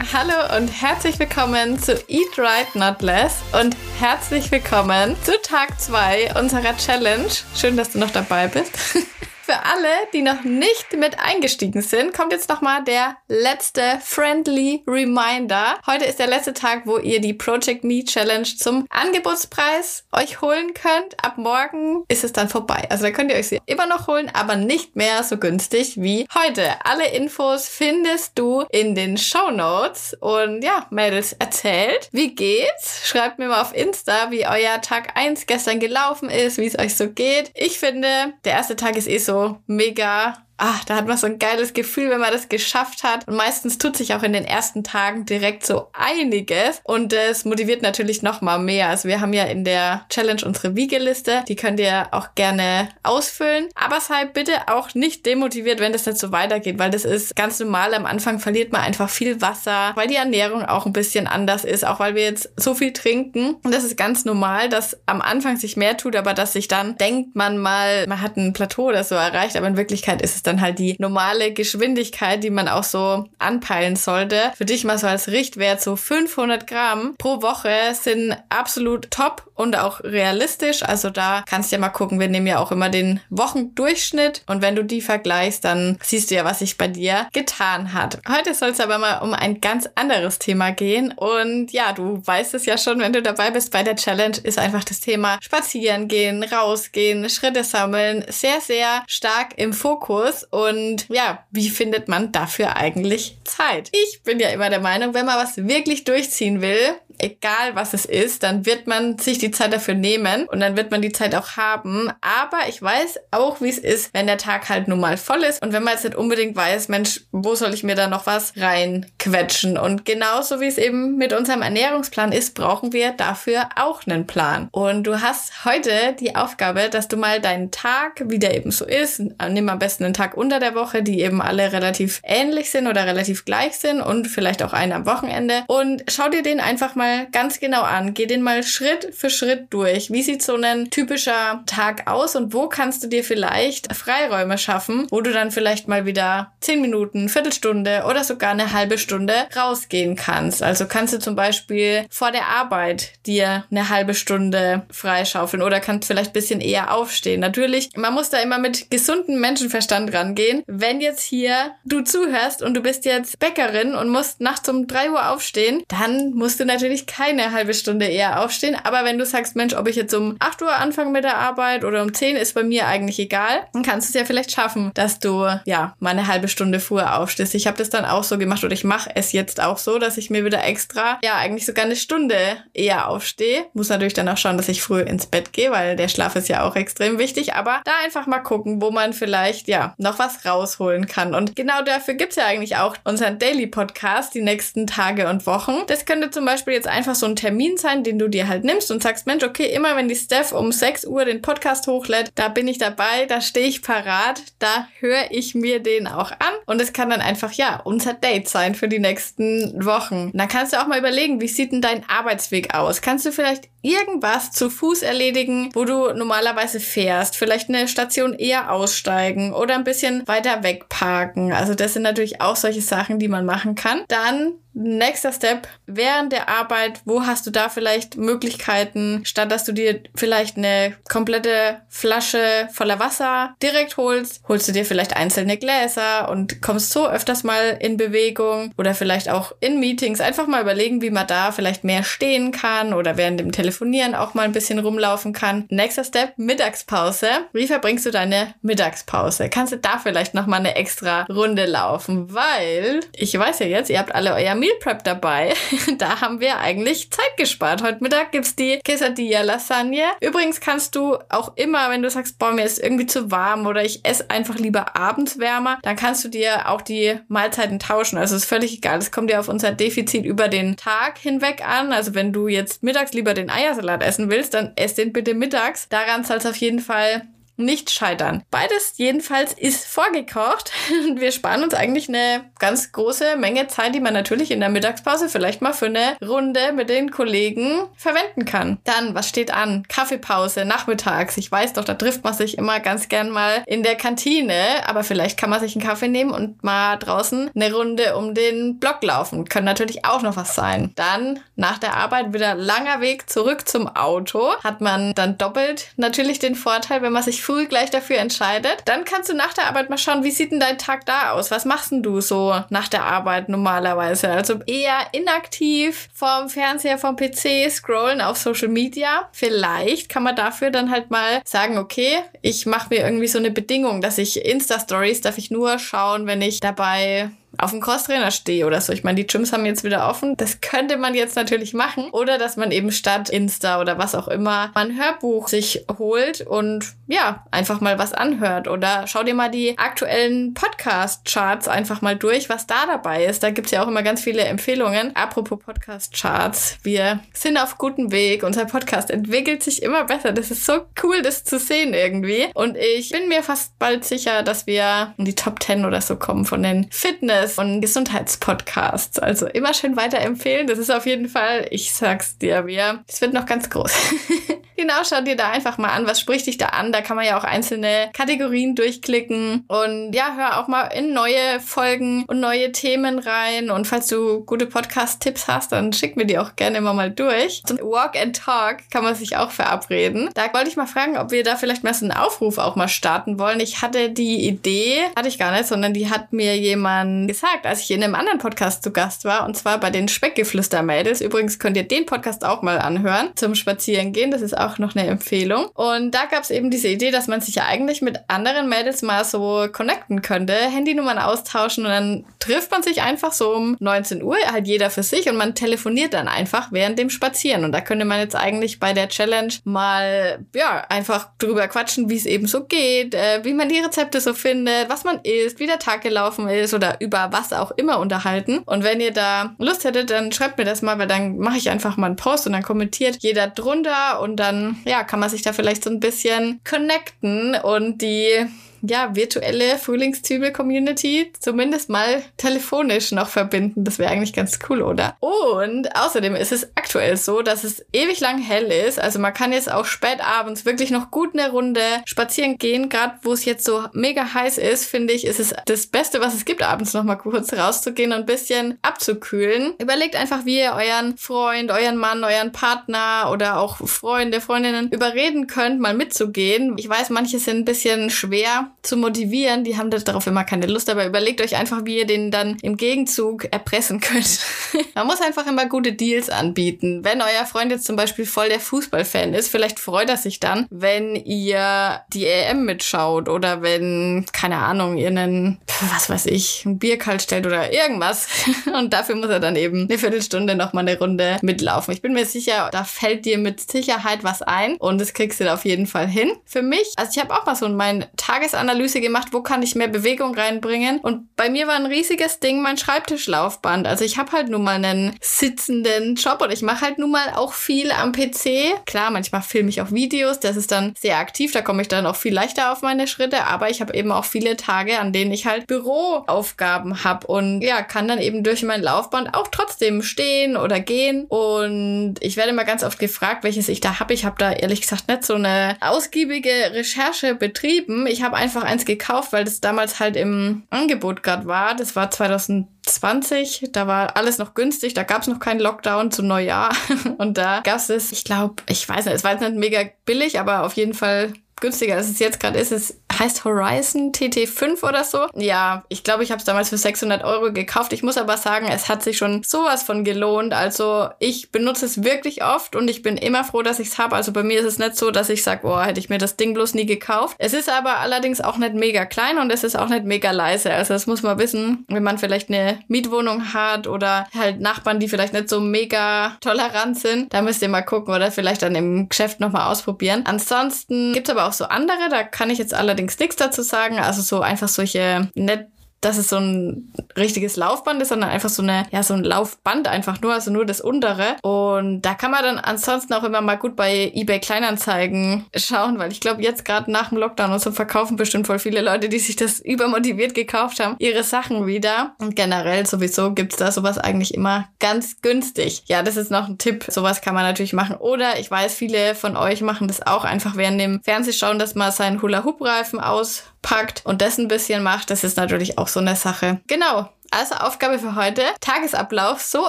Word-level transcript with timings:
Hallo 0.00 0.56
und 0.56 0.68
herzlich 0.68 1.18
willkommen 1.18 1.78
zu 1.78 1.92
Eat 2.08 2.38
Right 2.38 2.74
Not 2.74 3.02
Less 3.02 3.42
und 3.52 3.76
herzlich 3.98 4.50
willkommen 4.50 5.14
zu 5.22 5.32
Tag 5.42 5.78
2 5.78 6.40
unserer 6.40 6.74
Challenge. 6.78 7.28
Schön, 7.54 7.76
dass 7.76 7.90
du 7.90 7.98
noch 7.98 8.10
dabei 8.10 8.48
bist. 8.48 8.72
für 9.50 9.64
alle, 9.64 9.88
die 10.12 10.22
noch 10.22 10.44
nicht 10.44 10.96
mit 10.96 11.18
eingestiegen 11.18 11.82
sind, 11.82 12.14
kommt 12.14 12.30
jetzt 12.30 12.48
nochmal 12.48 12.84
der 12.84 13.16
letzte 13.26 13.98
friendly 14.00 14.84
Reminder. 14.86 15.76
Heute 15.88 16.04
ist 16.04 16.20
der 16.20 16.28
letzte 16.28 16.54
Tag, 16.54 16.82
wo 16.84 16.98
ihr 16.98 17.20
die 17.20 17.34
Project 17.34 17.82
Me 17.82 18.04
Challenge 18.04 18.44
zum 18.44 18.86
Angebotspreis 18.90 20.04
euch 20.12 20.40
holen 20.40 20.72
könnt. 20.72 21.24
Ab 21.24 21.36
morgen 21.36 22.04
ist 22.06 22.22
es 22.22 22.32
dann 22.32 22.48
vorbei. 22.48 22.86
Also 22.90 23.02
da 23.02 23.10
könnt 23.10 23.32
ihr 23.32 23.38
euch 23.38 23.48
sie 23.48 23.58
immer 23.66 23.86
noch 23.86 24.06
holen, 24.06 24.30
aber 24.32 24.54
nicht 24.54 24.94
mehr 24.94 25.24
so 25.24 25.36
günstig 25.36 26.00
wie 26.00 26.28
heute. 26.32 26.68
Alle 26.84 27.08
Infos 27.08 27.68
findest 27.68 28.38
du 28.38 28.66
in 28.70 28.94
den 28.94 29.18
Show 29.18 29.50
Notes. 29.50 30.16
Und 30.20 30.62
ja, 30.62 30.86
Mädels, 30.90 31.32
erzählt, 31.32 32.08
wie 32.12 32.36
geht's? 32.36 33.08
Schreibt 33.08 33.40
mir 33.40 33.48
mal 33.48 33.62
auf 33.62 33.74
Insta, 33.74 34.30
wie 34.30 34.46
euer 34.46 34.80
Tag 34.80 35.16
1 35.16 35.46
gestern 35.46 35.80
gelaufen 35.80 36.30
ist, 36.30 36.56
wie 36.58 36.66
es 36.66 36.78
euch 36.78 36.96
so 36.96 37.08
geht. 37.08 37.50
Ich 37.54 37.80
finde, 37.80 38.34
der 38.44 38.52
erste 38.52 38.76
Tag 38.76 38.96
ist 38.96 39.08
eh 39.08 39.18
so 39.18 39.39
mega 39.66 40.46
ah, 40.60 40.80
da 40.86 40.96
hat 40.96 41.06
man 41.06 41.16
so 41.16 41.26
ein 41.26 41.38
geiles 41.38 41.72
Gefühl, 41.72 42.10
wenn 42.10 42.20
man 42.20 42.32
das 42.32 42.48
geschafft 42.48 43.02
hat. 43.02 43.26
Und 43.26 43.36
meistens 43.36 43.78
tut 43.78 43.96
sich 43.96 44.14
auch 44.14 44.22
in 44.22 44.32
den 44.32 44.44
ersten 44.44 44.84
Tagen 44.84 45.24
direkt 45.24 45.66
so 45.66 45.88
einiges. 45.92 46.80
Und 46.84 47.12
es 47.12 47.44
motiviert 47.44 47.82
natürlich 47.82 48.22
noch 48.22 48.40
mal 48.42 48.58
mehr. 48.58 48.88
Also 48.88 49.08
wir 49.08 49.20
haben 49.20 49.32
ja 49.32 49.44
in 49.44 49.64
der 49.64 50.04
Challenge 50.10 50.42
unsere 50.44 50.76
Wiegeliste. 50.76 51.44
Die 51.48 51.56
könnt 51.56 51.80
ihr 51.80 52.08
auch 52.12 52.34
gerne 52.34 52.88
ausfüllen. 53.02 53.68
Aber 53.74 54.00
seid 54.00 54.34
bitte 54.34 54.52
auch 54.68 54.94
nicht 54.94 55.24
demotiviert, 55.26 55.80
wenn 55.80 55.92
das 55.92 56.06
nicht 56.06 56.18
so 56.18 56.30
weitergeht, 56.30 56.78
weil 56.78 56.90
das 56.90 57.04
ist 57.04 57.34
ganz 57.34 57.58
normal. 57.58 57.94
Am 57.94 58.06
Anfang 58.06 58.38
verliert 58.38 58.72
man 58.72 58.82
einfach 58.82 59.08
viel 59.08 59.40
Wasser, 59.40 59.92
weil 59.94 60.08
die 60.08 60.16
Ernährung 60.16 60.64
auch 60.64 60.86
ein 60.86 60.92
bisschen 60.92 61.26
anders 61.26 61.64
ist, 61.64 61.86
auch 61.86 62.00
weil 62.00 62.14
wir 62.14 62.24
jetzt 62.24 62.50
so 62.56 62.74
viel 62.74 62.92
trinken. 62.92 63.56
Und 63.62 63.72
das 63.72 63.84
ist 63.84 63.96
ganz 63.96 64.24
normal, 64.24 64.68
dass 64.68 64.98
am 65.06 65.22
Anfang 65.22 65.56
sich 65.56 65.76
mehr 65.76 65.96
tut, 65.96 66.16
aber 66.16 66.34
dass 66.34 66.52
sich 66.52 66.68
dann 66.68 66.96
denkt 66.98 67.34
man 67.34 67.56
mal, 67.58 68.06
man 68.06 68.20
hat 68.20 68.36
ein 68.36 68.52
Plateau 68.52 68.88
oder 68.88 69.04
so 69.04 69.14
erreicht, 69.14 69.56
aber 69.56 69.66
in 69.66 69.76
Wirklichkeit 69.76 70.20
ist 70.20 70.36
es 70.36 70.42
dann 70.42 70.49
dann 70.50 70.60
halt 70.60 70.78
die 70.78 70.96
normale 70.98 71.52
Geschwindigkeit, 71.52 72.42
die 72.42 72.50
man 72.50 72.68
auch 72.68 72.84
so 72.84 73.24
anpeilen 73.38 73.96
sollte. 73.96 74.52
Für 74.56 74.64
dich 74.64 74.84
mal 74.84 74.98
so 74.98 75.06
als 75.06 75.28
Richtwert 75.28 75.80
so 75.80 75.96
500 75.96 76.66
Gramm 76.66 77.14
pro 77.18 77.42
Woche 77.42 77.70
sind 77.94 78.36
absolut 78.48 79.10
top 79.10 79.50
und 79.54 79.76
auch 79.76 80.00
realistisch. 80.02 80.82
Also 80.82 81.10
da 81.10 81.44
kannst 81.46 81.70
du 81.70 81.76
ja 81.76 81.80
mal 81.80 81.90
gucken. 81.90 82.18
Wir 82.18 82.28
nehmen 82.28 82.46
ja 82.46 82.58
auch 82.58 82.72
immer 82.72 82.88
den 82.88 83.20
Wochendurchschnitt 83.30 84.42
und 84.46 84.62
wenn 84.62 84.74
du 84.74 84.84
die 84.84 85.00
vergleichst, 85.00 85.64
dann 85.64 85.98
siehst 86.02 86.30
du 86.30 86.34
ja, 86.34 86.44
was 86.44 86.60
sich 86.60 86.78
bei 86.78 86.88
dir 86.88 87.28
getan 87.32 87.92
hat. 87.92 88.18
Heute 88.28 88.54
soll 88.54 88.70
es 88.70 88.80
aber 88.80 88.98
mal 88.98 89.18
um 89.18 89.34
ein 89.34 89.60
ganz 89.60 89.88
anderes 89.94 90.38
Thema 90.38 90.70
gehen 90.72 91.12
und 91.12 91.72
ja, 91.72 91.92
du 91.92 92.22
weißt 92.26 92.54
es 92.54 92.66
ja 92.66 92.78
schon, 92.78 93.00
wenn 93.00 93.12
du 93.12 93.22
dabei 93.22 93.50
bist 93.50 93.70
bei 93.72 93.82
der 93.82 93.96
Challenge, 93.96 94.36
ist 94.42 94.58
einfach 94.58 94.82
das 94.82 95.00
Thema 95.00 95.38
spazieren 95.42 96.08
gehen, 96.08 96.42
rausgehen, 96.42 97.28
Schritte 97.28 97.62
sammeln, 97.62 98.24
sehr, 98.28 98.60
sehr 98.60 99.04
stark 99.06 99.52
im 99.56 99.72
Fokus 99.72 100.39
und 100.44 101.08
ja, 101.08 101.44
wie 101.50 101.68
findet 101.68 102.08
man 102.08 102.32
dafür 102.32 102.76
eigentlich 102.76 103.36
Zeit? 103.44 103.90
Ich 103.92 104.22
bin 104.22 104.40
ja 104.40 104.48
immer 104.50 104.70
der 104.70 104.80
Meinung, 104.80 105.14
wenn 105.14 105.26
man 105.26 105.36
was 105.36 105.56
wirklich 105.56 106.04
durchziehen 106.04 106.60
will, 106.60 106.94
egal 107.22 107.74
was 107.74 107.94
es 107.94 108.04
ist, 108.04 108.42
dann 108.42 108.66
wird 108.66 108.86
man 108.86 109.18
sich 109.18 109.38
die 109.38 109.50
Zeit 109.50 109.72
dafür 109.72 109.94
nehmen 109.94 110.46
und 110.46 110.60
dann 110.60 110.76
wird 110.76 110.90
man 110.90 111.02
die 111.02 111.12
Zeit 111.12 111.34
auch 111.34 111.56
haben. 111.56 112.10
Aber 112.20 112.68
ich 112.68 112.80
weiß 112.80 113.18
auch, 113.30 113.60
wie 113.60 113.68
es 113.68 113.78
ist, 113.78 114.12
wenn 114.14 114.26
der 114.26 114.38
Tag 114.38 114.68
halt 114.68 114.88
nun 114.88 115.00
mal 115.00 115.16
voll 115.16 115.42
ist 115.42 115.62
und 115.62 115.72
wenn 115.72 115.82
man 115.82 115.94
jetzt 115.94 116.04
nicht 116.04 116.16
unbedingt 116.16 116.56
weiß, 116.56 116.88
Mensch, 116.88 117.20
wo 117.32 117.54
soll 117.54 117.74
ich 117.74 117.84
mir 117.84 117.94
da 117.94 118.08
noch 118.08 118.26
was 118.26 118.54
reinquetschen? 118.56 119.78
Und 119.78 120.04
genauso 120.04 120.60
wie 120.60 120.66
es 120.66 120.78
eben 120.78 121.16
mit 121.16 121.32
unserem 121.32 121.62
Ernährungsplan 121.62 122.32
ist, 122.32 122.54
brauchen 122.54 122.92
wir 122.92 123.12
dafür 123.12 123.68
auch 123.76 124.06
einen 124.06 124.26
Plan. 124.26 124.68
Und 124.72 125.04
du 125.04 125.20
hast 125.20 125.64
heute 125.64 126.16
die 126.18 126.36
Aufgabe, 126.36 126.88
dass 126.90 127.08
du 127.08 127.16
mal 127.16 127.40
deinen 127.40 127.70
Tag, 127.70 128.22
wie 128.26 128.38
der 128.38 128.56
eben 128.56 128.70
so 128.70 128.84
ist, 128.84 129.20
nimm 129.20 129.68
am 129.68 129.78
besten 129.78 130.04
einen 130.04 130.14
Tag 130.14 130.36
unter 130.36 130.60
der 130.60 130.74
Woche, 130.74 131.02
die 131.02 131.20
eben 131.20 131.42
alle 131.42 131.72
relativ 131.72 132.20
ähnlich 132.24 132.70
sind 132.70 132.86
oder 132.86 133.06
relativ 133.06 133.44
gleich 133.44 133.78
sind 133.78 134.00
und 134.00 134.26
vielleicht 134.26 134.62
auch 134.62 134.72
einen 134.72 134.92
am 134.92 135.06
Wochenende 135.06 135.64
und 135.66 136.04
schau 136.08 136.28
dir 136.28 136.42
den 136.42 136.60
einfach 136.60 136.94
mal 136.94 137.09
mal 137.10 137.26
ganz 137.32 137.60
genau 137.60 137.82
an. 137.82 138.14
Geh 138.14 138.26
den 138.26 138.42
mal 138.42 138.62
Schritt 138.62 139.14
für 139.14 139.30
Schritt 139.30 139.66
durch. 139.70 140.10
Wie 140.10 140.22
sieht 140.22 140.42
so 140.42 140.54
ein 140.54 140.90
typischer 140.90 141.62
Tag 141.66 142.10
aus 142.10 142.36
und 142.36 142.52
wo 142.52 142.68
kannst 142.68 143.02
du 143.02 143.08
dir 143.08 143.24
vielleicht 143.24 143.94
Freiräume 143.94 144.58
schaffen, 144.58 145.06
wo 145.10 145.20
du 145.20 145.32
dann 145.32 145.50
vielleicht 145.50 145.88
mal 145.88 146.06
wieder 146.06 146.52
zehn 146.60 146.80
Minuten, 146.80 147.28
Viertelstunde 147.28 148.04
oder 148.08 148.24
sogar 148.24 148.50
eine 148.50 148.72
halbe 148.72 148.98
Stunde 148.98 149.34
rausgehen 149.56 150.16
kannst. 150.16 150.62
Also 150.62 150.86
kannst 150.86 151.14
du 151.14 151.18
zum 151.18 151.36
Beispiel 151.36 152.06
vor 152.10 152.30
der 152.30 152.48
Arbeit 152.48 153.12
dir 153.26 153.64
eine 153.70 153.88
halbe 153.88 154.14
Stunde 154.14 154.82
freischaufeln 154.90 155.62
oder 155.62 155.80
kannst 155.80 156.06
vielleicht 156.06 156.32
bisschen 156.32 156.60
eher 156.60 156.94
aufstehen. 156.94 157.40
Natürlich, 157.40 157.90
man 157.96 158.14
muss 158.14 158.30
da 158.30 158.38
immer 158.38 158.58
mit 158.58 158.90
gesundem 158.90 159.40
Menschenverstand 159.40 160.12
rangehen. 160.14 160.62
Wenn 160.66 161.00
jetzt 161.00 161.22
hier 161.22 161.72
du 161.84 162.02
zuhörst 162.02 162.62
und 162.62 162.74
du 162.74 162.80
bist 162.80 163.04
jetzt 163.04 163.38
Bäckerin 163.38 163.94
und 163.94 164.08
musst 164.08 164.40
nachts 164.40 164.68
um 164.68 164.86
drei 164.86 165.10
Uhr 165.10 165.30
aufstehen, 165.30 165.82
dann 165.88 166.32
musst 166.32 166.60
du 166.60 166.64
natürlich 166.64 166.99
ich 167.00 167.06
keine 167.06 167.52
halbe 167.52 167.74
Stunde 167.74 168.06
eher 168.06 168.42
aufstehen. 168.42 168.76
Aber 168.82 169.04
wenn 169.04 169.18
du 169.18 169.26
sagst, 169.26 169.56
Mensch, 169.56 169.74
ob 169.74 169.88
ich 169.88 169.96
jetzt 169.96 170.14
um 170.14 170.36
8 170.38 170.62
Uhr 170.62 170.74
anfange 170.74 171.10
mit 171.10 171.24
der 171.24 171.38
Arbeit 171.38 171.84
oder 171.84 172.02
um 172.02 172.12
10 172.12 172.36
ist 172.36 172.54
bei 172.54 172.62
mir 172.62 172.86
eigentlich 172.86 173.18
egal, 173.18 173.66
dann 173.72 173.82
kannst 173.82 174.08
du 174.08 174.10
es 174.10 174.20
ja 174.20 174.24
vielleicht 174.24 174.52
schaffen, 174.52 174.90
dass 174.94 175.18
du 175.18 175.46
ja 175.64 175.94
mal 175.98 176.10
eine 176.10 176.26
halbe 176.26 176.48
Stunde 176.48 176.80
früher 176.80 177.18
aufstehst. 177.18 177.54
Ich 177.54 177.66
habe 177.66 177.78
das 177.78 177.90
dann 177.90 178.04
auch 178.04 178.24
so 178.24 178.38
gemacht 178.38 178.64
oder 178.64 178.72
ich 178.72 178.84
mache 178.84 179.10
es 179.14 179.32
jetzt 179.32 179.60
auch 179.60 179.78
so, 179.78 179.98
dass 179.98 180.16
ich 180.16 180.30
mir 180.30 180.44
wieder 180.44 180.64
extra 180.64 181.18
ja 181.22 181.36
eigentlich 181.36 181.66
sogar 181.66 181.84
eine 181.84 181.96
Stunde 181.96 182.36
eher 182.74 183.08
aufstehe. 183.08 183.66
Muss 183.72 183.88
natürlich 183.88 184.14
dann 184.14 184.28
auch 184.28 184.36
schauen, 184.36 184.56
dass 184.56 184.68
ich 184.68 184.82
früh 184.82 185.00
ins 185.00 185.26
Bett 185.26 185.52
gehe, 185.52 185.70
weil 185.70 185.96
der 185.96 186.08
Schlaf 186.08 186.36
ist 186.36 186.48
ja 186.48 186.62
auch 186.62 186.76
extrem 186.76 187.18
wichtig. 187.18 187.54
Aber 187.54 187.80
da 187.84 187.92
einfach 188.04 188.26
mal 188.26 188.40
gucken, 188.40 188.80
wo 188.82 188.90
man 188.90 189.12
vielleicht 189.12 189.68
ja 189.68 189.94
noch 189.98 190.18
was 190.18 190.44
rausholen 190.44 191.06
kann. 191.06 191.34
Und 191.34 191.56
genau 191.56 191.82
dafür 191.82 192.14
gibt's 192.14 192.36
ja 192.36 192.46
eigentlich 192.46 192.76
auch 192.76 192.96
unseren 193.04 193.38
Daily 193.38 193.66
Podcast 193.66 194.34
die 194.34 194.42
nächsten 194.42 194.86
Tage 194.86 195.28
und 195.28 195.46
Wochen. 195.46 195.82
Das 195.86 196.04
könnte 196.04 196.30
zum 196.30 196.44
Beispiel 196.44 196.74
jetzt 196.74 196.88
einfach 196.90 197.14
so 197.14 197.26
ein 197.26 197.36
Termin 197.36 197.76
sein, 197.76 198.04
den 198.04 198.18
du 198.18 198.28
dir 198.28 198.48
halt 198.48 198.64
nimmst 198.64 198.90
und 198.90 199.02
sagst, 199.02 199.26
Mensch, 199.26 199.44
okay, 199.44 199.66
immer 199.66 199.96
wenn 199.96 200.08
die 200.08 200.16
Steph 200.16 200.52
um 200.52 200.72
6 200.72 201.06
Uhr 201.06 201.24
den 201.24 201.42
Podcast 201.42 201.86
hochlädt, 201.86 202.30
da 202.34 202.48
bin 202.48 202.68
ich 202.68 202.78
dabei, 202.78 203.26
da 203.26 203.40
stehe 203.40 203.66
ich 203.66 203.82
parat, 203.82 204.42
da 204.58 204.88
höre 204.98 205.30
ich 205.30 205.54
mir 205.54 205.80
den 205.80 206.06
auch 206.06 206.30
an. 206.32 206.54
Und 206.66 206.80
es 206.80 206.92
kann 206.92 207.10
dann 207.10 207.20
einfach, 207.20 207.52
ja, 207.52 207.80
unser 207.84 208.14
Date 208.14 208.48
sein 208.48 208.74
für 208.74 208.88
die 208.88 208.98
nächsten 208.98 209.84
Wochen. 209.84 210.30
dann 210.34 210.48
kannst 210.48 210.72
du 210.72 210.80
auch 210.80 210.86
mal 210.86 210.98
überlegen, 210.98 211.40
wie 211.40 211.48
sieht 211.48 211.72
denn 211.72 211.82
dein 211.82 212.08
Arbeitsweg 212.08 212.74
aus? 212.74 213.00
Kannst 213.02 213.26
du 213.26 213.32
vielleicht 213.32 213.68
irgendwas 213.82 214.52
zu 214.52 214.70
Fuß 214.70 215.02
erledigen, 215.02 215.70
wo 215.74 215.84
du 215.84 216.12
normalerweise 216.12 216.80
fährst? 216.80 217.36
Vielleicht 217.36 217.68
eine 217.68 217.88
Station 217.88 218.34
eher 218.34 218.72
aussteigen 218.72 219.52
oder 219.52 219.74
ein 219.74 219.84
bisschen 219.84 220.26
weiter 220.26 220.62
wegparken. 220.62 221.52
Also 221.52 221.74
das 221.74 221.94
sind 221.94 222.02
natürlich 222.02 222.40
auch 222.40 222.56
solche 222.56 222.82
Sachen, 222.82 223.18
die 223.18 223.28
man 223.28 223.44
machen 223.44 223.74
kann. 223.74 224.04
Dann 224.08 224.54
Nächster 224.72 225.32
Step, 225.32 225.66
während 225.86 226.32
der 226.32 226.48
Arbeit, 226.48 227.00
wo 227.04 227.26
hast 227.26 227.44
du 227.46 227.50
da 227.50 227.68
vielleicht 227.68 228.16
Möglichkeiten, 228.16 229.22
statt 229.24 229.50
dass 229.50 229.64
du 229.64 229.72
dir 229.72 230.00
vielleicht 230.14 230.56
eine 230.56 230.94
komplette 231.08 231.80
Flasche 231.88 232.68
voller 232.72 233.00
Wasser 233.00 233.56
direkt 233.62 233.96
holst, 233.96 234.42
holst 234.46 234.68
du 234.68 234.72
dir 234.72 234.84
vielleicht 234.84 235.16
einzelne 235.16 235.56
Gläser 235.56 236.30
und 236.30 236.62
kommst 236.62 236.92
so 236.92 237.08
öfters 237.08 237.42
mal 237.42 237.78
in 237.80 237.96
Bewegung 237.96 238.72
oder 238.78 238.94
vielleicht 238.94 239.28
auch 239.28 239.52
in 239.58 239.80
Meetings. 239.80 240.20
Einfach 240.20 240.46
mal 240.46 240.62
überlegen, 240.62 241.02
wie 241.02 241.10
man 241.10 241.26
da 241.26 241.50
vielleicht 241.50 241.82
mehr 241.82 242.04
stehen 242.04 242.52
kann 242.52 242.94
oder 242.94 243.16
während 243.16 243.40
dem 243.40 243.50
Telefonieren 243.70 244.16
auch 244.16 244.34
mal 244.34 244.42
ein 244.42 244.50
bisschen 244.52 244.80
rumlaufen 244.80 245.32
kann. 245.32 245.66
Nächster 245.68 246.02
Step, 246.02 246.32
Mittagspause. 246.36 247.28
Wie 247.52 247.68
verbringst 247.68 248.04
du 248.04 248.10
deine 248.10 248.52
Mittagspause? 248.62 249.48
Kannst 249.48 249.72
du 249.72 249.76
da 249.76 250.00
vielleicht 250.02 250.34
nochmal 250.34 250.58
eine 250.58 250.74
extra 250.74 251.22
Runde 251.30 251.66
laufen? 251.66 252.34
Weil, 252.34 252.98
ich 253.14 253.38
weiß 253.38 253.60
ja 253.60 253.66
jetzt, 253.66 253.88
ihr 253.88 254.00
habt 254.00 254.12
alle 254.12 254.34
euer 254.34 254.56
Meal 254.56 254.74
Prep 254.80 255.04
dabei. 255.04 255.54
da 255.98 256.20
haben 256.20 256.40
wir 256.40 256.58
eigentlich 256.58 257.12
Zeit 257.12 257.36
gespart. 257.36 257.84
Heute 257.84 258.02
Mittag 258.02 258.32
gibt's 258.32 258.56
die 258.56 258.80
Quesadilla 258.84 259.42
Lasagne. 259.42 260.02
Übrigens 260.20 260.58
kannst 260.58 260.96
du 260.96 261.16
auch 261.28 261.56
immer, 261.56 261.90
wenn 261.90 262.02
du 262.02 262.10
sagst, 262.10 262.40
boah, 262.40 262.50
mir 262.50 262.64
ist 262.64 262.82
irgendwie 262.82 263.06
zu 263.06 263.30
warm 263.30 263.66
oder 263.66 263.84
ich 263.84 264.04
esse 264.04 264.28
einfach 264.30 264.56
lieber 264.56 264.96
abends 264.96 265.38
wärmer, 265.38 265.78
dann 265.82 265.94
kannst 265.94 266.24
du 266.24 266.28
dir 266.28 266.68
auch 266.68 266.80
die 266.80 267.20
Mahlzeiten 267.28 267.78
tauschen. 267.78 268.18
Also 268.18 268.34
ist 268.34 268.46
völlig 268.46 268.78
egal. 268.78 268.98
Es 268.98 269.12
kommt 269.12 269.30
dir 269.30 269.38
auf 269.38 269.48
unser 269.48 269.70
Defizit 269.70 270.24
über 270.24 270.48
den 270.48 270.76
Tag 270.76 271.18
hinweg 271.18 271.62
an. 271.64 271.92
Also 271.92 272.16
wenn 272.16 272.32
du 272.32 272.48
jetzt 272.48 272.82
mittags 272.82 273.12
lieber 273.12 273.32
den 273.32 273.48
Eiersalat 273.60 274.02
essen 274.02 274.30
willst, 274.30 274.54
dann 274.54 274.72
ess 274.76 274.94
den 274.94 275.12
bitte 275.12 275.34
mittags. 275.34 275.88
Daran 275.88 276.24
soll 276.24 276.38
es 276.38 276.46
auf 276.46 276.56
jeden 276.56 276.80
Fall 276.80 277.22
nicht 277.60 277.90
scheitern. 277.90 278.42
Beides 278.50 278.94
jedenfalls 278.96 279.52
ist 279.52 279.86
vorgekocht 279.86 280.72
und 281.08 281.20
wir 281.20 281.32
sparen 281.32 281.62
uns 281.62 281.74
eigentlich 281.74 282.08
eine 282.08 282.50
ganz 282.58 282.92
große 282.92 283.36
Menge 283.36 283.68
Zeit, 283.68 283.94
die 283.94 284.00
man 284.00 284.14
natürlich 284.14 284.50
in 284.50 284.60
der 284.60 284.68
Mittagspause 284.68 285.28
vielleicht 285.28 285.62
mal 285.62 285.72
für 285.72 285.86
eine 285.86 286.16
Runde 286.26 286.72
mit 286.72 286.90
den 286.90 287.10
Kollegen 287.10 287.86
verwenden 287.96 288.44
kann. 288.44 288.78
Dann, 288.84 289.14
was 289.14 289.28
steht 289.28 289.52
an? 289.52 289.84
Kaffeepause 289.88 290.64
nachmittags. 290.64 291.36
Ich 291.36 291.50
weiß 291.50 291.74
doch, 291.74 291.84
da 291.84 291.94
trifft 291.94 292.24
man 292.24 292.34
sich 292.34 292.58
immer 292.58 292.80
ganz 292.80 293.08
gern 293.08 293.30
mal 293.30 293.62
in 293.66 293.82
der 293.82 293.96
Kantine, 293.96 294.54
aber 294.86 295.04
vielleicht 295.04 295.38
kann 295.38 295.50
man 295.50 295.60
sich 295.60 295.76
einen 295.76 295.84
Kaffee 295.84 296.08
nehmen 296.08 296.30
und 296.30 296.62
mal 296.62 296.96
draußen 296.96 297.50
eine 297.54 297.72
Runde 297.72 298.16
um 298.16 298.34
den 298.34 298.78
Block 298.78 299.02
laufen. 299.02 299.44
Kann 299.48 299.64
natürlich 299.64 300.04
auch 300.04 300.22
noch 300.22 300.36
was 300.36 300.54
sein. 300.54 300.92
Dann 300.96 301.40
nach 301.56 301.78
der 301.78 301.96
Arbeit 301.96 302.32
wieder 302.32 302.54
langer 302.54 303.00
Weg 303.00 303.28
zurück 303.30 303.68
zum 303.68 303.86
Auto. 303.88 304.54
Hat 304.62 304.80
man 304.80 305.14
dann 305.14 305.38
doppelt 305.38 305.92
natürlich 305.96 306.38
den 306.38 306.54
Vorteil, 306.54 307.02
wenn 307.02 307.12
man 307.12 307.22
sich 307.22 307.42
früh 307.50 307.66
gleich 307.66 307.90
dafür 307.90 308.18
entscheidet. 308.18 308.82
Dann 308.84 309.04
kannst 309.04 309.28
du 309.28 309.34
nach 309.34 309.52
der 309.52 309.66
Arbeit 309.66 309.90
mal 309.90 309.98
schauen, 309.98 310.22
wie 310.22 310.30
sieht 310.30 310.52
denn 310.52 310.60
dein 310.60 310.78
Tag 310.78 311.04
da 311.06 311.32
aus? 311.32 311.50
Was 311.50 311.64
machst 311.64 311.90
denn 311.90 312.02
du 312.02 312.20
so 312.20 312.54
nach 312.70 312.86
der 312.86 313.04
Arbeit 313.04 313.48
normalerweise? 313.48 314.30
Also 314.30 314.60
eher 314.66 314.98
inaktiv 315.12 316.08
vorm 316.14 316.48
Fernseher, 316.48 316.96
vom 316.96 317.16
PC, 317.16 317.68
scrollen 317.68 318.20
auf 318.20 318.36
Social 318.36 318.68
Media. 318.68 319.28
Vielleicht 319.32 320.08
kann 320.08 320.22
man 320.22 320.36
dafür 320.36 320.70
dann 320.70 320.92
halt 320.92 321.10
mal 321.10 321.42
sagen, 321.44 321.78
okay, 321.78 322.18
ich 322.40 322.66
mache 322.66 322.90
mir 322.90 323.00
irgendwie 323.00 323.26
so 323.26 323.38
eine 323.38 323.50
Bedingung, 323.50 324.00
dass 324.00 324.18
ich 324.18 324.44
Insta-Stories 324.44 325.20
darf 325.20 325.36
ich 325.36 325.50
nur 325.50 325.80
schauen, 325.80 326.28
wenn 326.28 326.42
ich 326.42 326.60
dabei 326.60 327.30
auf 327.58 327.70
dem 327.70 327.80
Crosstrainer 327.80 328.30
stehe 328.30 328.66
oder 328.66 328.80
so. 328.80 328.92
Ich 328.92 329.04
meine, 329.04 329.16
die 329.16 329.26
Gyms 329.26 329.52
haben 329.52 329.66
jetzt 329.66 329.84
wieder 329.84 330.08
offen. 330.08 330.36
Das 330.36 330.60
könnte 330.60 330.96
man 330.96 331.14
jetzt 331.14 331.36
natürlich 331.36 331.74
machen. 331.74 332.10
Oder 332.10 332.38
dass 332.38 332.56
man 332.56 332.70
eben 332.70 332.92
statt 332.92 333.30
Insta 333.30 333.80
oder 333.80 333.98
was 333.98 334.14
auch 334.14 334.28
immer 334.28 334.50
mal 334.50 334.70
ein 334.74 334.98
Hörbuch 334.98 335.48
sich 335.48 335.84
holt 335.98 336.40
und 336.42 336.84
ja, 337.06 337.44
einfach 337.50 337.80
mal 337.80 337.98
was 337.98 338.12
anhört. 338.12 338.68
Oder 338.68 339.06
schau 339.06 339.22
dir 339.22 339.34
mal 339.34 339.50
die 339.50 339.78
aktuellen 339.78 340.54
Podcast-Charts 340.54 341.68
einfach 341.68 342.02
mal 342.02 342.16
durch, 342.16 342.48
was 342.48 342.66
da 342.66 342.86
dabei 342.86 343.24
ist. 343.24 343.42
Da 343.42 343.50
gibt's 343.50 343.70
ja 343.70 343.82
auch 343.82 343.88
immer 343.88 344.02
ganz 344.02 344.22
viele 344.22 344.42
Empfehlungen. 344.42 345.14
Apropos 345.16 345.58
Podcast-Charts, 345.58 346.78
wir 346.82 347.20
sind 347.32 347.58
auf 347.58 347.78
gutem 347.78 348.12
Weg. 348.12 348.42
Unser 348.42 348.66
Podcast 348.66 349.10
entwickelt 349.10 349.62
sich 349.62 349.82
immer 349.82 350.04
besser. 350.04 350.32
Das 350.32 350.50
ist 350.50 350.64
so 350.64 350.80
cool, 351.02 351.22
das 351.22 351.44
zu 351.44 351.58
sehen 351.58 351.94
irgendwie. 351.94 352.48
Und 352.54 352.76
ich 352.76 353.10
bin 353.10 353.28
mir 353.28 353.42
fast 353.42 353.78
bald 353.78 354.04
sicher, 354.04 354.42
dass 354.42 354.66
wir 354.66 355.14
in 355.16 355.24
die 355.24 355.34
Top 355.34 355.62
10 355.62 355.84
oder 355.84 356.00
so 356.00 356.16
kommen 356.16 356.44
von 356.44 356.62
den 356.62 356.88
Fitness 356.90 357.39
Fitness- 357.40 357.58
und 357.58 357.80
Gesundheitspodcasts. 357.80 359.18
Also 359.18 359.46
immer 359.46 359.74
schön 359.74 359.96
weiterempfehlen. 359.96 360.66
Das 360.66 360.78
ist 360.78 360.90
auf 360.90 361.06
jeden 361.06 361.28
Fall, 361.28 361.66
ich 361.70 361.92
sag's 361.92 362.38
dir, 362.38 362.66
wir, 362.66 363.04
es 363.08 363.20
wird 363.20 363.32
noch 363.32 363.46
ganz 363.46 363.70
groß. 363.70 363.92
genau, 364.76 364.94
schau 365.08 365.20
dir 365.20 365.36
da 365.36 365.50
einfach 365.50 365.78
mal 365.78 365.90
an, 365.90 366.06
was 366.06 366.20
spricht 366.20 366.46
dich 366.46 366.58
da 366.58 366.66
an. 366.66 366.92
Da 366.92 367.00
kann 367.00 367.16
man 367.16 367.26
ja 367.26 367.38
auch 367.38 367.44
einzelne 367.44 368.10
Kategorien 368.12 368.74
durchklicken. 368.74 369.64
Und 369.68 370.12
ja, 370.12 370.34
hör 370.36 370.60
auch 370.60 370.68
mal 370.68 370.84
in 370.88 371.12
neue 371.12 371.60
Folgen 371.60 372.24
und 372.26 372.40
neue 372.40 372.72
Themen 372.72 373.18
rein. 373.18 373.70
Und 373.70 373.86
falls 373.86 374.08
du 374.08 374.44
gute 374.44 374.66
Podcast-Tipps 374.66 375.48
hast, 375.48 375.72
dann 375.72 375.92
schick 375.92 376.16
mir 376.16 376.26
die 376.26 376.38
auch 376.38 376.56
gerne 376.56 376.78
immer 376.78 376.94
mal 376.94 377.10
durch. 377.10 377.62
Zum 377.66 377.78
Walk 377.78 378.16
and 378.20 378.36
Talk 378.36 378.78
kann 378.90 379.04
man 379.04 379.14
sich 379.14 379.36
auch 379.36 379.50
verabreden. 379.50 380.30
Da 380.34 380.52
wollte 380.52 380.68
ich 380.68 380.76
mal 380.76 380.86
fragen, 380.86 381.18
ob 381.18 381.30
wir 381.30 381.44
da 381.44 381.56
vielleicht 381.56 381.84
mal 381.84 381.94
so 381.94 382.04
einen 382.04 382.16
Aufruf 382.16 382.58
auch 382.58 382.76
mal 382.76 382.88
starten 382.88 383.38
wollen. 383.38 383.60
Ich 383.60 383.82
hatte 383.82 384.10
die 384.10 384.46
Idee, 384.46 384.98
hatte 385.16 385.28
ich 385.28 385.38
gar 385.38 385.52
nicht, 385.52 385.66
sondern 385.66 385.94
die 385.94 386.10
hat 386.10 386.32
mir 386.32 386.56
jemand 386.56 387.29
gesagt, 387.30 387.64
als 387.64 387.82
ich 387.82 387.92
in 387.92 388.02
einem 388.02 388.16
anderen 388.16 388.38
Podcast 388.38 388.82
zu 388.82 388.90
Gast 388.90 389.24
war, 389.24 389.46
und 389.46 389.56
zwar 389.56 389.78
bei 389.78 389.90
den 389.90 390.08
Speckgeflüster-Mädels. 390.08 391.20
Übrigens 391.20 391.60
könnt 391.60 391.76
ihr 391.76 391.86
den 391.86 392.04
Podcast 392.04 392.44
auch 392.44 392.60
mal 392.62 392.80
anhören 392.80 393.30
zum 393.36 393.54
Spazierengehen. 393.54 394.32
Das 394.32 394.42
ist 394.42 394.58
auch 394.58 394.78
noch 394.78 394.96
eine 394.96 395.06
Empfehlung. 395.06 395.66
Und 395.74 396.10
da 396.10 396.24
gab 396.24 396.42
es 396.42 396.50
eben 396.50 396.72
diese 396.72 396.88
Idee, 396.88 397.12
dass 397.12 397.28
man 397.28 397.40
sich 397.40 397.54
ja 397.54 397.66
eigentlich 397.66 398.02
mit 398.02 398.18
anderen 398.26 398.68
Mädels 398.68 399.02
mal 399.02 399.24
so 399.24 399.68
connecten 399.72 400.22
könnte, 400.22 400.54
Handynummern 400.54 401.18
austauschen 401.18 401.84
und 401.84 401.92
dann 401.92 402.24
trifft 402.40 402.72
man 402.72 402.82
sich 402.82 403.02
einfach 403.02 403.32
so 403.32 403.54
um 403.54 403.76
19 403.78 404.22
Uhr, 404.22 404.36
halt 404.50 404.66
jeder 404.66 404.90
für 404.90 405.04
sich 405.04 405.28
und 405.28 405.36
man 405.36 405.54
telefoniert 405.54 406.14
dann 406.14 406.26
einfach 406.26 406.72
während 406.72 406.98
dem 406.98 407.10
Spazieren. 407.10 407.64
Und 407.64 407.72
da 407.72 407.80
könnte 407.80 408.06
man 408.06 408.18
jetzt 408.18 408.34
eigentlich 408.34 408.80
bei 408.80 408.92
der 408.92 409.08
Challenge 409.08 409.52
mal, 409.62 410.44
ja, 410.54 410.84
einfach 410.88 411.28
drüber 411.38 411.68
quatschen, 411.68 412.10
wie 412.10 412.16
es 412.16 412.26
eben 412.26 412.48
so 412.48 412.64
geht, 412.64 413.14
äh, 413.14 413.44
wie 413.44 413.52
man 413.52 413.68
die 413.68 413.78
Rezepte 413.78 414.20
so 414.20 414.34
findet, 414.34 414.88
was 414.88 415.04
man 415.04 415.20
isst, 415.22 415.60
wie 415.60 415.66
der 415.66 415.78
Tag 415.78 416.00
gelaufen 416.00 416.48
ist 416.48 416.74
oder 416.74 416.96
über 417.00 417.19
was 417.30 417.52
auch 417.52 417.70
immer 417.72 417.98
unterhalten. 417.98 418.58
Und 418.66 418.84
wenn 418.84 419.00
ihr 419.00 419.12
da 419.12 419.54
Lust 419.58 419.84
hättet, 419.84 420.10
dann 420.10 420.32
schreibt 420.32 420.58
mir 420.58 420.64
das 420.64 420.82
mal, 420.82 420.98
weil 420.98 421.06
dann 421.06 421.38
mache 421.38 421.58
ich 421.58 421.70
einfach 421.70 421.96
mal 421.96 422.06
einen 422.06 422.16
Post 422.16 422.46
und 422.46 422.52
dann 422.52 422.62
kommentiert 422.62 423.18
jeder 423.20 423.48
drunter 423.48 424.20
und 424.20 424.36
dann, 424.36 424.76
ja, 424.84 425.04
kann 425.04 425.20
man 425.20 425.30
sich 425.30 425.42
da 425.42 425.52
vielleicht 425.52 425.84
so 425.84 425.90
ein 425.90 426.00
bisschen 426.00 426.60
connecten 426.68 427.54
und 427.54 428.02
die 428.02 428.46
ja, 428.82 429.14
virtuelle 429.14 429.78
Frühlingszwiebel-Community 429.78 431.32
zumindest 431.38 431.90
mal 431.90 432.22
telefonisch 432.36 433.12
noch 433.12 433.28
verbinden. 433.28 433.84
Das 433.84 433.98
wäre 433.98 434.10
eigentlich 434.10 434.32
ganz 434.32 434.58
cool, 434.68 434.82
oder? 434.82 435.16
Und 435.20 435.94
außerdem 435.96 436.34
ist 436.34 436.52
es 436.52 436.70
aktuell 436.76 437.16
so, 437.16 437.42
dass 437.42 437.64
es 437.64 437.84
ewig 437.92 438.20
lang 438.20 438.38
hell 438.38 438.66
ist. 438.66 438.98
Also 438.98 439.18
man 439.18 439.34
kann 439.34 439.52
jetzt 439.52 439.70
auch 439.70 439.84
spät 439.84 440.20
abends 440.20 440.64
wirklich 440.64 440.90
noch 440.90 441.10
gut 441.10 441.34
eine 441.34 441.50
Runde 441.50 441.82
spazieren 442.04 442.58
gehen. 442.58 442.88
Gerade 442.88 443.14
wo 443.22 443.32
es 443.32 443.44
jetzt 443.44 443.64
so 443.64 443.84
mega 443.92 444.34
heiß 444.34 444.58
ist, 444.58 444.86
finde 444.86 445.12
ich, 445.12 445.26
ist 445.26 445.40
es 445.40 445.54
das 445.66 445.86
Beste, 445.86 446.20
was 446.20 446.34
es 446.34 446.44
gibt, 446.44 446.62
abends 446.62 446.94
noch 446.94 447.04
mal 447.04 447.16
kurz 447.16 447.52
rauszugehen 447.52 448.12
und 448.12 448.20
ein 448.20 448.26
bisschen 448.26 448.78
abzukühlen. 448.82 449.74
Überlegt 449.78 450.16
einfach, 450.16 450.44
wie 450.44 450.60
ihr 450.60 450.72
euren 450.72 451.16
Freund, 451.16 451.70
euren 451.70 451.96
Mann, 451.96 452.24
euren 452.24 452.52
Partner 452.52 453.30
oder 453.32 453.58
auch 453.58 453.76
Freunde, 453.76 454.40
Freundinnen 454.40 454.90
überreden 454.90 455.46
könnt, 455.46 455.80
mal 455.80 455.94
mitzugehen. 455.94 456.76
Ich 456.78 456.88
weiß, 456.88 457.10
manche 457.10 457.38
sind 457.38 457.58
ein 457.58 457.64
bisschen 457.64 458.10
schwer 458.10 458.69
zu 458.82 458.96
motivieren. 458.96 459.64
Die 459.64 459.76
haben 459.76 459.90
darauf 459.90 460.26
immer 460.26 460.44
keine 460.44 460.66
Lust, 460.66 460.88
aber 460.90 461.06
überlegt 461.06 461.40
euch 461.40 461.56
einfach, 461.56 461.84
wie 461.84 461.98
ihr 461.98 462.06
den 462.06 462.30
dann 462.30 462.56
im 462.62 462.76
Gegenzug 462.76 463.52
erpressen 463.52 464.00
könnt. 464.00 464.40
Man 464.94 465.06
muss 465.06 465.20
einfach 465.20 465.46
immer 465.46 465.66
gute 465.66 465.92
Deals 465.92 466.30
anbieten. 466.30 467.04
Wenn 467.04 467.20
euer 467.20 467.46
Freund 467.46 467.70
jetzt 467.70 467.86
zum 467.86 467.96
Beispiel 467.96 468.26
voll 468.26 468.48
der 468.48 468.60
Fußballfan 468.60 469.34
ist, 469.34 469.48
vielleicht 469.48 469.78
freut 469.78 470.08
er 470.08 470.16
sich 470.16 470.40
dann, 470.40 470.66
wenn 470.70 471.16
ihr 471.16 472.00
die 472.12 472.26
EM 472.26 472.64
mitschaut 472.64 473.28
oder 473.28 473.62
wenn, 473.62 474.26
keine 474.32 474.58
Ahnung, 474.58 474.96
ihr 474.96 475.08
einen, 475.08 475.58
was 475.92 476.08
weiß 476.08 476.26
ich, 476.26 476.64
ein 476.64 476.78
Bier 476.78 476.98
kalt 476.98 477.22
stellt 477.22 477.46
oder 477.46 477.72
irgendwas. 477.72 478.28
Und 478.74 478.92
dafür 478.92 479.16
muss 479.16 479.30
er 479.30 479.40
dann 479.40 479.56
eben 479.56 479.86
eine 479.88 479.98
Viertelstunde 479.98 480.54
noch 480.54 480.72
mal 480.72 480.80
eine 480.80 480.98
Runde 480.98 481.38
mitlaufen. 481.42 481.92
Ich 481.92 482.02
bin 482.02 482.12
mir 482.12 482.26
sicher, 482.26 482.68
da 482.72 482.84
fällt 482.84 483.24
dir 483.24 483.38
mit 483.38 483.70
Sicherheit 483.70 484.24
was 484.24 484.42
ein 484.42 484.76
und 484.76 485.00
das 485.00 485.12
kriegst 485.12 485.40
du 485.40 485.44
da 485.44 485.54
auf 485.54 485.64
jeden 485.64 485.86
Fall 485.86 486.06
hin. 486.06 486.32
Für 486.44 486.62
mich, 486.62 486.92
also 486.96 487.10
ich 487.14 487.22
habe 487.22 487.34
auch 487.34 487.46
mal 487.46 487.54
so 487.54 487.68
mein 487.68 488.06
Tages 488.16 488.54
Analyse 488.60 489.00
gemacht, 489.00 489.28
wo 489.32 489.42
kann 489.42 489.62
ich 489.62 489.74
mehr 489.74 489.88
Bewegung 489.88 490.34
reinbringen. 490.34 490.98
Und 491.00 491.34
bei 491.36 491.50
mir 491.50 491.66
war 491.66 491.74
ein 491.74 491.86
riesiges 491.86 492.40
Ding 492.40 492.62
mein 492.62 492.76
Schreibtischlaufband. 492.76 493.86
Also 493.86 494.04
ich 494.04 494.18
habe 494.18 494.32
halt 494.32 494.48
nun 494.48 494.62
mal 494.62 494.76
einen 494.76 495.16
sitzenden 495.20 496.14
Job 496.14 496.40
und 496.42 496.52
ich 496.52 496.62
mache 496.62 496.82
halt 496.82 496.98
nun 496.98 497.10
mal 497.10 497.32
auch 497.34 497.52
viel 497.52 497.90
am 497.90 498.12
PC. 498.12 498.84
Klar, 498.86 499.10
manchmal 499.10 499.42
filme 499.42 499.70
ich 499.70 499.80
auch 499.80 499.90
Videos, 499.90 500.40
das 500.40 500.56
ist 500.56 500.70
dann 500.70 500.94
sehr 500.98 501.18
aktiv, 501.18 501.52
da 501.52 501.62
komme 501.62 501.82
ich 501.82 501.88
dann 501.88 502.06
auch 502.06 502.16
viel 502.16 502.34
leichter 502.34 502.72
auf 502.72 502.82
meine 502.82 503.06
Schritte, 503.06 503.46
aber 503.46 503.70
ich 503.70 503.80
habe 503.80 503.94
eben 503.94 504.12
auch 504.12 504.24
viele 504.24 504.56
Tage, 504.56 504.98
an 504.98 505.12
denen 505.12 505.32
ich 505.32 505.46
halt 505.46 505.66
Büroaufgaben 505.66 507.04
habe 507.04 507.26
und 507.26 507.62
ja, 507.62 507.82
kann 507.82 508.08
dann 508.08 508.20
eben 508.20 508.44
durch 508.44 508.62
mein 508.62 508.82
Laufband 508.82 509.34
auch 509.34 509.48
trotzdem 509.48 510.02
stehen 510.02 510.56
oder 510.56 510.80
gehen. 510.80 511.26
Und 511.28 512.16
ich 512.20 512.36
werde 512.36 512.50
immer 512.50 512.64
ganz 512.64 512.84
oft 512.84 512.98
gefragt, 512.98 513.44
welches 513.44 513.68
ich 513.68 513.80
da 513.80 514.00
habe. 514.00 514.14
Ich 514.14 514.24
habe 514.24 514.36
da 514.38 514.52
ehrlich 514.52 514.80
gesagt 514.80 515.08
nicht 515.08 515.24
so 515.24 515.34
eine 515.34 515.76
ausgiebige 515.80 516.50
Recherche 516.72 517.34
betrieben. 517.34 518.06
Ich 518.06 518.22
habe 518.22 518.36
einfach 518.36 518.49
einfach 518.50 518.68
eins 518.68 518.84
gekauft, 518.84 519.32
weil 519.32 519.44
das 519.44 519.60
damals 519.60 520.00
halt 520.00 520.16
im 520.16 520.64
Angebot 520.70 521.22
gerade 521.22 521.46
war. 521.46 521.74
Das 521.74 521.94
war 521.96 522.10
2020, 522.10 523.70
da 523.72 523.86
war 523.86 524.16
alles 524.16 524.38
noch 524.38 524.54
günstig, 524.54 524.94
da 524.94 525.04
gab 525.04 525.22
es 525.22 525.28
noch 525.28 525.38
keinen 525.38 525.60
Lockdown 525.60 526.10
zum 526.10 526.26
Neujahr. 526.26 526.74
Und 527.18 527.38
da 527.38 527.60
gab 527.60 527.76
es, 527.76 528.12
ich 528.12 528.24
glaube, 528.24 528.62
ich 528.68 528.88
weiß 528.88 529.04
nicht, 529.04 529.14
es 529.14 529.24
war 529.24 529.32
jetzt 529.32 529.40
nicht 529.40 529.54
mega 529.54 529.84
billig, 530.04 530.40
aber 530.40 530.64
auf 530.64 530.74
jeden 530.74 530.94
Fall 530.94 531.32
günstiger 531.60 531.96
als 531.96 532.08
es 532.08 532.18
jetzt 532.18 532.40
gerade 532.40 532.58
ist. 532.58 532.72
Es 532.72 532.99
heißt 533.20 533.44
Horizon 533.44 534.12
TT5 534.12 534.82
oder 534.82 535.04
so. 535.04 535.26
Ja, 535.34 535.84
ich 535.88 536.02
glaube, 536.02 536.24
ich 536.24 536.30
habe 536.30 536.38
es 536.38 536.44
damals 536.44 536.70
für 536.70 536.78
600 536.78 537.22
Euro 537.22 537.52
gekauft. 537.52 537.92
Ich 537.92 538.02
muss 538.02 538.16
aber 538.16 538.36
sagen, 538.36 538.66
es 538.66 538.88
hat 538.88 539.02
sich 539.02 539.18
schon 539.18 539.42
sowas 539.42 539.82
von 539.82 540.04
gelohnt. 540.04 540.54
Also 540.54 541.08
ich 541.18 541.52
benutze 541.52 541.86
es 541.86 542.02
wirklich 542.02 542.42
oft 542.42 542.74
und 542.74 542.88
ich 542.88 543.02
bin 543.02 543.16
immer 543.16 543.44
froh, 543.44 543.62
dass 543.62 543.78
ich 543.78 543.88
es 543.88 543.98
habe. 543.98 544.16
Also 544.16 544.32
bei 544.32 544.42
mir 544.42 544.58
ist 544.58 544.66
es 544.66 544.78
nicht 544.78 544.96
so, 544.96 545.10
dass 545.10 545.28
ich 545.28 545.42
sage, 545.42 545.62
boah, 545.62 545.84
hätte 545.84 546.00
ich 546.00 546.08
mir 546.08 546.18
das 546.18 546.36
Ding 546.36 546.54
bloß 546.54 546.74
nie 546.74 546.86
gekauft. 546.86 547.36
Es 547.38 547.52
ist 547.52 547.68
aber 547.68 547.98
allerdings 547.98 548.40
auch 548.40 548.56
nicht 548.56 548.74
mega 548.74 549.04
klein 549.04 549.38
und 549.38 549.52
es 549.52 549.64
ist 549.64 549.78
auch 549.78 549.88
nicht 549.88 550.04
mega 550.04 550.30
leise. 550.30 550.72
Also 550.72 550.94
das 550.94 551.06
muss 551.06 551.22
man 551.22 551.38
wissen, 551.38 551.84
wenn 551.88 552.02
man 552.02 552.18
vielleicht 552.18 552.48
eine 552.48 552.80
Mietwohnung 552.88 553.52
hat 553.52 553.86
oder 553.86 554.26
halt 554.36 554.60
Nachbarn, 554.60 554.98
die 554.98 555.08
vielleicht 555.08 555.34
nicht 555.34 555.50
so 555.50 555.60
mega 555.60 556.36
tolerant 556.40 556.98
sind. 556.98 557.32
Da 557.34 557.42
müsst 557.42 557.60
ihr 557.60 557.68
mal 557.68 557.82
gucken 557.82 558.14
oder 558.14 558.32
vielleicht 558.32 558.62
dann 558.62 558.74
im 558.74 559.08
Geschäft 559.08 559.40
nochmal 559.40 559.70
ausprobieren. 559.70 560.24
Ansonsten 560.24 561.12
gibt 561.12 561.28
es 561.28 561.34
aber 561.34 561.46
auch 561.46 561.52
so 561.52 561.66
andere, 561.66 562.08
da 562.08 562.22
kann 562.22 562.48
ich 562.48 562.58
jetzt 562.58 562.72
allerdings 562.72 563.09
nichts 563.18 563.36
dazu 563.36 563.62
sagen. 563.62 563.98
Also 563.98 564.22
so 564.22 564.40
einfach 564.40 564.68
solche 564.68 565.28
net 565.34 565.68
dass 566.00 566.16
es 566.16 566.28
so 566.28 566.36
ein 566.36 566.92
richtiges 567.16 567.56
Laufband 567.56 568.00
ist, 568.02 568.08
sondern 568.08 568.30
einfach 568.30 568.48
so 568.48 568.62
eine, 568.62 568.86
ja, 568.90 569.02
so 569.02 569.14
ein 569.14 569.24
Laufband 569.24 569.88
einfach 569.88 570.20
nur, 570.20 570.32
also 570.32 570.50
nur 570.50 570.64
das 570.64 570.80
untere. 570.80 571.36
Und 571.42 572.02
da 572.02 572.14
kann 572.14 572.30
man 572.30 572.42
dann 572.42 572.58
ansonsten 572.58 573.12
auch 573.12 573.24
immer 573.24 573.40
mal 573.40 573.56
gut 573.56 573.76
bei 573.76 574.10
eBay 574.14 574.40
Kleinanzeigen 574.40 575.46
schauen, 575.54 575.98
weil 575.98 576.12
ich 576.12 576.20
glaube, 576.20 576.42
jetzt 576.42 576.64
gerade 576.64 576.90
nach 576.90 577.10
dem 577.10 577.18
Lockdown 577.18 577.52
und 577.52 577.60
so 577.60 577.70
verkaufen 577.70 578.16
bestimmt 578.16 578.46
voll 578.46 578.58
viele 578.58 578.80
Leute, 578.80 579.08
die 579.08 579.18
sich 579.18 579.36
das 579.36 579.60
übermotiviert 579.64 580.34
gekauft 580.34 580.80
haben, 580.80 580.96
ihre 580.98 581.22
Sachen 581.22 581.66
wieder. 581.66 582.14
Und 582.18 582.36
generell 582.36 582.86
sowieso 582.86 583.32
gibt's 583.32 583.56
da 583.56 583.70
sowas 583.70 583.98
eigentlich 583.98 584.34
immer 584.34 584.68
ganz 584.78 585.20
günstig. 585.20 585.82
Ja, 585.86 586.02
das 586.02 586.16
ist 586.16 586.30
noch 586.30 586.48
ein 586.48 586.58
Tipp. 586.58 586.86
Sowas 586.88 587.20
kann 587.20 587.34
man 587.34 587.44
natürlich 587.44 587.72
machen. 587.72 587.96
Oder 587.96 588.38
ich 588.38 588.50
weiß, 588.50 588.74
viele 588.74 589.14
von 589.14 589.36
euch 589.36 589.60
machen 589.60 589.88
das 589.88 590.06
auch 590.06 590.24
einfach 590.24 590.56
während 590.56 590.80
dem 590.80 591.02
Fernsehschauen, 591.02 591.58
dass 591.58 591.74
man 591.74 591.92
seinen 591.92 592.22
Hula-Hoop-Reifen 592.22 593.00
auspackt 593.00 594.02
und 594.04 594.22
das 594.22 594.38
ein 594.38 594.48
bisschen 594.48 594.82
macht. 594.82 595.10
Das 595.10 595.24
ist 595.24 595.36
natürlich 595.36 595.78
auch 595.78 595.89
so 595.92 596.00
eine 596.00 596.16
Sache. 596.16 596.60
Genau. 596.66 597.10
Also 597.32 597.54
Aufgabe 597.54 598.00
für 598.00 598.16
heute, 598.16 598.42
Tagesablauf 598.60 599.40
so 599.40 599.68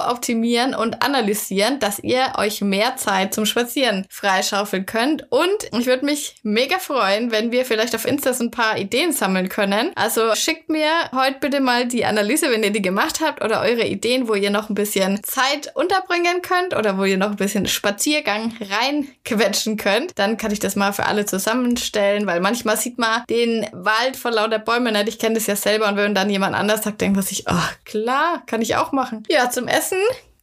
optimieren 0.00 0.74
und 0.74 1.04
analysieren, 1.04 1.78
dass 1.78 2.00
ihr 2.00 2.32
euch 2.36 2.60
mehr 2.60 2.96
Zeit 2.96 3.32
zum 3.32 3.46
Spazieren 3.46 4.04
freischaufeln 4.10 4.84
könnt. 4.84 5.30
Und 5.30 5.68
ich 5.78 5.86
würde 5.86 6.04
mich 6.04 6.34
mega 6.42 6.80
freuen, 6.80 7.30
wenn 7.30 7.52
wir 7.52 7.64
vielleicht 7.64 7.94
auf 7.94 8.04
Insta 8.04 8.32
so 8.34 8.44
ein 8.44 8.50
paar 8.50 8.78
Ideen 8.78 9.12
sammeln 9.12 9.48
können. 9.48 9.92
Also 9.94 10.34
schickt 10.34 10.70
mir 10.70 10.90
heute 11.12 11.38
bitte 11.38 11.60
mal 11.60 11.86
die 11.86 12.04
Analyse, 12.04 12.50
wenn 12.50 12.64
ihr 12.64 12.72
die 12.72 12.82
gemacht 12.82 13.20
habt 13.20 13.44
oder 13.44 13.60
eure 13.60 13.86
Ideen, 13.86 14.26
wo 14.26 14.34
ihr 14.34 14.50
noch 14.50 14.68
ein 14.68 14.74
bisschen 14.74 15.22
Zeit 15.22 15.70
unterbringen 15.76 16.42
könnt 16.42 16.74
oder 16.74 16.98
wo 16.98 17.04
ihr 17.04 17.16
noch 17.16 17.30
ein 17.30 17.36
bisschen 17.36 17.66
Spaziergang 17.66 18.56
reinquetschen 18.60 19.76
könnt. 19.76 20.18
Dann 20.18 20.36
kann 20.36 20.50
ich 20.50 20.58
das 20.58 20.74
mal 20.74 20.92
für 20.92 21.06
alle 21.06 21.26
zusammenstellen, 21.26 22.26
weil 22.26 22.40
manchmal 22.40 22.76
sieht 22.76 22.98
man 22.98 23.22
den 23.30 23.68
Wald 23.72 24.16
vor 24.16 24.32
lauter 24.32 24.58
Bäumen 24.58 24.94
nicht. 24.94 25.08
Ich 25.08 25.18
kenne 25.20 25.36
das 25.36 25.46
ja 25.46 25.54
selber 25.54 25.86
und 25.86 25.96
wenn 25.96 26.12
dann 26.12 26.28
jemand 26.28 26.56
anders 26.56 26.82
sagt, 26.82 27.00
denkt 27.00 27.14
man 27.14 27.24
sich, 27.24 27.51
Ach, 27.54 27.76
klar, 27.84 28.42
kann 28.46 28.62
ich 28.62 28.76
auch 28.76 28.92
machen. 28.92 29.24
Ja, 29.28 29.50
zum 29.50 29.68
Essen 29.68 29.98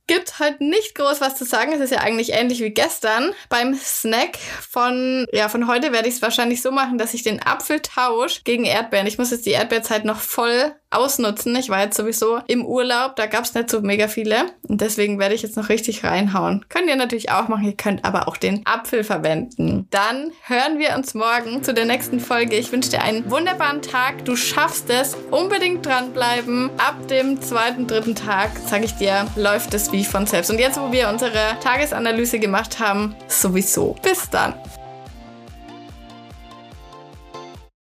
gibt 0.10 0.40
halt 0.40 0.60
nicht 0.60 0.96
groß 0.96 1.22
was 1.22 1.36
zu 1.36 1.46
sagen. 1.46 1.72
Es 1.72 1.80
ist 1.80 1.92
ja 1.92 2.00
eigentlich 2.00 2.34
ähnlich 2.34 2.62
wie 2.62 2.72
gestern. 2.72 3.32
Beim 3.48 3.76
Snack 3.76 4.40
von, 4.68 5.28
ja, 5.32 5.50
von 5.50 5.68
heute 5.68 5.94
werde 5.94 6.08
ich 6.08 6.16
es 6.16 6.22
wahrscheinlich 6.24 6.64
so 6.64 6.72
machen, 6.72 6.98
dass 6.98 7.14
ich 7.14 7.22
den 7.22 7.42
Apfel 7.44 7.80
tausche 7.80 8.42
gegen 8.44 8.66
Erdbeeren. 8.66 9.06
Ich 9.06 9.20
muss 9.20 9.30
jetzt 9.30 9.46
die 9.46 9.52
Erdbeerzeit 9.52 10.06
noch 10.06 10.20
voll 10.20 10.74
ausnutzen. 10.92 11.56
Ich 11.56 11.70
war 11.70 11.84
jetzt 11.84 11.98
sowieso 11.98 12.40
im 12.48 12.66
Urlaub, 12.66 13.16
da 13.16 13.28
gab 13.28 13.44
es 13.44 13.54
nicht 13.54 13.70
so 13.70 13.82
mega 13.82 14.08
viele. 14.08 14.46
Und 14.68 14.82
deswegen 14.82 15.20
werde 15.20 15.36
ich 15.36 15.42
jetzt 15.42 15.56
noch 15.56 15.70
richtig 15.70 16.04
reinhauen. 16.04 16.66
Könnt 16.70 16.88
ihr 16.88 16.96
natürlich 16.96 17.32
auch 17.32 17.48
machen, 17.48 17.66
ihr 17.66 17.78
könnt 17.78 18.06
aber 18.06 18.28
auch 18.28 18.38
den 18.38 18.66
Apfel 18.66 19.04
verwenden. 19.04 19.88
Dann 19.92 20.32
hören 20.48 20.80
wir 20.80 20.96
uns 20.96 21.14
morgen 21.14 21.64
zu 21.64 21.74
der 21.74 21.86
nächsten 21.86 22.20
Folge. 22.20 22.56
Ich 22.56 22.72
wünsche 22.72 22.90
dir 22.90 23.04
einen 23.04 23.30
wunderbaren 23.30 23.82
Tag. 23.82 24.26
Du 24.26 24.36
schaffst 24.36 24.90
es. 24.90 25.16
Unbedingt 25.32 25.86
dranbleiben. 25.86 26.72
Ab 26.78 27.08
dem 27.08 27.42
zweiten, 27.42 27.86
dritten 27.86 28.16
Tag, 28.16 28.50
sage 28.68 28.86
ich 28.86 28.94
dir, 28.94 29.28
läuft 29.36 29.74
es 29.74 29.92
wie 30.00 30.06
von 30.06 30.26
selbst. 30.26 30.50
Und 30.50 30.60
jetzt, 30.60 30.80
wo 30.80 30.92
wir 30.92 31.10
unsere 31.10 31.58
Tagesanalyse 31.62 32.40
gemacht 32.40 32.80
haben, 32.80 33.16
sowieso. 33.28 33.96
Bis 34.02 34.30
dann. 34.30 34.54